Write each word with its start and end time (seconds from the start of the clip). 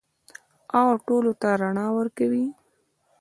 او 0.79 0.87
ټولو 1.05 1.31
ته 1.41 1.49
رڼا 1.61 1.87
ورکوي. 1.97 2.45